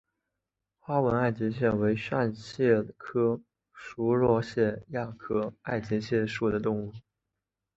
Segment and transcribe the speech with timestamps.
[0.79, 3.39] 花纹爱洁蟹为扇蟹科
[3.71, 6.91] 熟若蟹亚科爱洁蟹属的动物。